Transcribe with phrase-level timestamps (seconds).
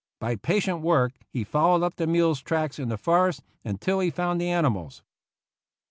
[0.19, 4.09] By patient work he fol lowed up the mules' tracks in the forest until he
[4.09, 5.03] found the animals.